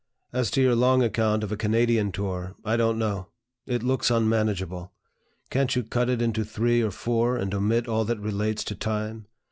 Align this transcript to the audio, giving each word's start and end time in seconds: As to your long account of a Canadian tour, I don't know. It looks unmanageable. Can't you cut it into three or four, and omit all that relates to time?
As 0.33 0.49
to 0.49 0.63
your 0.63 0.73
long 0.73 1.03
account 1.03 1.43
of 1.43 1.51
a 1.51 1.55
Canadian 1.55 2.11
tour, 2.11 2.55
I 2.65 2.75
don't 2.75 2.97
know. 2.97 3.27
It 3.67 3.83
looks 3.83 4.09
unmanageable. 4.09 4.91
Can't 5.51 5.75
you 5.75 5.83
cut 5.83 6.09
it 6.09 6.23
into 6.23 6.43
three 6.43 6.81
or 6.81 6.89
four, 6.89 7.37
and 7.37 7.53
omit 7.53 7.87
all 7.87 8.03
that 8.05 8.19
relates 8.19 8.63
to 8.63 8.75
time? 8.75 9.27